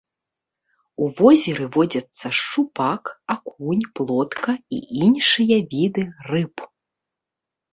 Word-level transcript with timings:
У 1.03 1.09
возеры 1.19 1.67
водзяцца 1.75 2.27
шчупак, 2.39 3.03
акунь, 3.35 3.85
плотка 3.99 4.51
і 4.77 4.81
іншыя 5.09 5.57
віды 5.75 6.03
рыб. 6.33 6.69